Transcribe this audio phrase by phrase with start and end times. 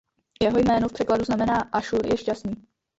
[0.41, 2.67] Jeho jméno v překladu znamená "Aššur je šťastný".